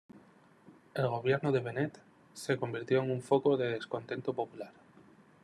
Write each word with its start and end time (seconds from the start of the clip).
El 0.95 1.05
gobierno 1.09 1.51
de 1.51 1.59
Bennett 1.59 1.99
se 2.33 2.57
convirtió 2.57 3.03
en 3.03 3.11
un 3.11 3.21
foco 3.21 3.55
de 3.55 3.67
descontento 3.67 4.33
popular. 4.33 4.71